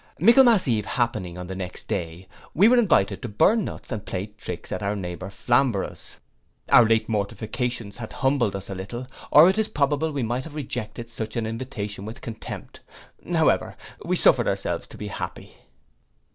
Michaelmas 0.19 0.67
eve 0.67 0.87
happening 0.87 1.37
on 1.37 1.45
the 1.45 1.53
next 1.53 1.87
day, 1.87 2.27
we 2.55 2.67
were 2.67 2.79
invited 2.79 3.21
to 3.21 3.27
burn 3.29 3.63
nuts 3.63 3.91
and 3.91 4.03
play 4.03 4.33
tricks 4.35 4.71
at 4.71 4.97
neighbour 4.97 5.29
Flamborough's. 5.29 6.15
Our 6.69 6.85
late 6.87 7.07
mortifications 7.07 7.97
had 7.97 8.11
humbled 8.13 8.55
us 8.55 8.67
a 8.67 8.73
little, 8.73 9.05
or 9.29 9.47
it 9.47 9.59
is 9.59 9.67
probable 9.67 10.11
we 10.11 10.23
might 10.23 10.45
have 10.45 10.55
rejected 10.55 11.11
such 11.11 11.35
an 11.35 11.45
invitation 11.45 12.03
with 12.03 12.19
contempt: 12.21 12.79
however, 13.31 13.77
we 14.03 14.15
suffered 14.15 14.47
ourselves 14.47 14.87
to 14.87 14.97
be 14.97 15.09
happy. 15.09 15.53